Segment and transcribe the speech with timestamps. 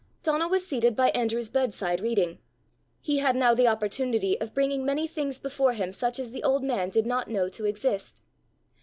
[0.23, 2.39] Donal was seated by Andrew's bedside reading:
[3.01, 6.63] he had now the opportunity of bringing many things before him such as the old
[6.63, 8.23] man did not know to exist.